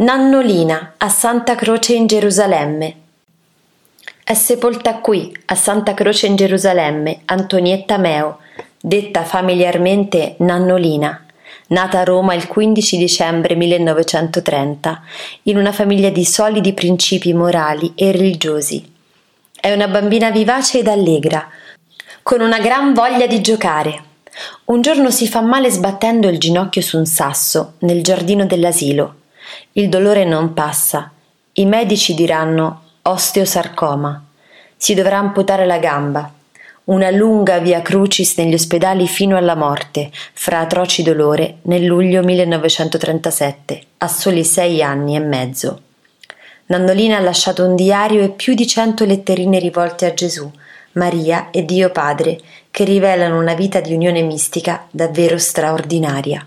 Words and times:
Nannolina 0.00 0.94
a 0.96 1.10
Santa 1.10 1.54
Croce 1.56 1.92
in 1.92 2.06
Gerusalemme. 2.06 2.94
È 4.24 4.32
sepolta 4.32 4.94
qui, 4.94 5.30
a 5.44 5.54
Santa 5.54 5.92
Croce 5.92 6.26
in 6.26 6.36
Gerusalemme, 6.36 7.20
Antonietta 7.26 7.98
Meo, 7.98 8.38
detta 8.80 9.24
familiarmente 9.24 10.36
Nannolina, 10.38 11.26
nata 11.66 11.98
a 11.98 12.04
Roma 12.04 12.32
il 12.32 12.46
15 12.46 12.96
dicembre 12.96 13.54
1930, 13.56 15.02
in 15.42 15.58
una 15.58 15.72
famiglia 15.72 16.08
di 16.08 16.24
solidi 16.24 16.72
principi 16.72 17.34
morali 17.34 17.92
e 17.94 18.10
religiosi. 18.10 18.90
È 19.54 19.70
una 19.70 19.88
bambina 19.88 20.30
vivace 20.30 20.78
ed 20.78 20.88
allegra, 20.88 21.46
con 22.22 22.40
una 22.40 22.58
gran 22.58 22.94
voglia 22.94 23.26
di 23.26 23.42
giocare. 23.42 24.02
Un 24.64 24.80
giorno 24.80 25.10
si 25.10 25.28
fa 25.28 25.42
male 25.42 25.70
sbattendo 25.70 26.26
il 26.26 26.38
ginocchio 26.38 26.80
su 26.80 26.96
un 26.96 27.04
sasso 27.04 27.74
nel 27.80 28.02
giardino 28.02 28.46
dell'asilo 28.46 29.16
il 29.72 29.88
dolore 29.88 30.24
non 30.24 30.54
passa. 30.54 31.10
I 31.52 31.64
medici 31.64 32.14
diranno 32.14 32.82
osteosarcoma. 33.02 34.24
Si 34.76 34.94
dovrà 34.94 35.18
amputare 35.18 35.66
la 35.66 35.78
gamba. 35.78 36.32
Una 36.84 37.10
lunga 37.10 37.58
via 37.58 37.82
crucis 37.82 38.36
negli 38.38 38.54
ospedali 38.54 39.06
fino 39.06 39.36
alla 39.36 39.54
morte, 39.54 40.10
fra 40.32 40.60
atroci 40.60 41.02
dolore, 41.02 41.58
nel 41.62 41.84
luglio 41.84 42.22
1937, 42.22 43.82
a 43.98 44.08
soli 44.08 44.44
sei 44.44 44.82
anni 44.82 45.14
e 45.14 45.20
mezzo. 45.20 45.80
Nannolina 46.66 47.16
ha 47.16 47.20
lasciato 47.20 47.64
un 47.64 47.74
diario 47.74 48.22
e 48.22 48.30
più 48.30 48.54
di 48.54 48.66
cento 48.66 49.04
letterine 49.04 49.58
rivolte 49.58 50.06
a 50.06 50.14
Gesù, 50.14 50.50
Maria 50.92 51.50
e 51.50 51.64
Dio 51.64 51.90
Padre, 51.90 52.38
che 52.70 52.84
rivelano 52.84 53.38
una 53.38 53.54
vita 53.54 53.80
di 53.80 53.92
unione 53.92 54.22
mistica 54.22 54.86
davvero 54.90 55.38
straordinaria. 55.38 56.44